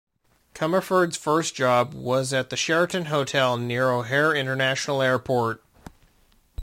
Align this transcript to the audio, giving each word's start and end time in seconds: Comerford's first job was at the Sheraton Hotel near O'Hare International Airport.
Comerford's 0.55 1.15
first 1.15 1.53
job 1.53 1.93
was 1.93 2.33
at 2.33 2.49
the 2.49 2.57
Sheraton 2.57 3.05
Hotel 3.05 3.55
near 3.57 3.91
O'Hare 3.91 4.33
International 4.33 4.99
Airport. 4.99 5.63